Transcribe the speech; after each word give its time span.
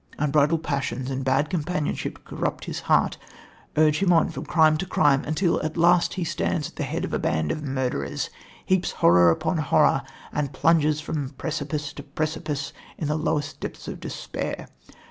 Unbridled 0.17 0.63
passions 0.63 1.11
and 1.11 1.23
bad 1.23 1.47
companionship 1.51 2.25
corrupt 2.25 2.65
his 2.65 2.79
heart, 2.89 3.19
urge 3.77 3.99
him 3.99 4.11
on 4.11 4.29
from 4.29 4.47
crime 4.47 4.75
to 4.75 4.87
crime, 4.87 5.23
until 5.25 5.63
at 5.63 5.77
last 5.77 6.15
he 6.15 6.23
stands 6.23 6.67
at 6.67 6.75
the 6.75 6.81
head 6.83 7.05
of 7.05 7.13
a 7.13 7.19
band 7.19 7.51
of 7.51 7.61
murderers, 7.61 8.31
heaps 8.65 8.93
horror 9.05 9.29
upon 9.29 9.59
horror, 9.59 10.01
and 10.33 10.53
plunges 10.53 10.99
from 10.99 11.29
precipice 11.37 11.93
to 11.93 12.01
precipice 12.01 12.73
in 12.97 13.09
the 13.09 13.15
lowest 13.15 13.59
depths 13.59 13.87
of 13.87 13.99
despair. 13.99 14.67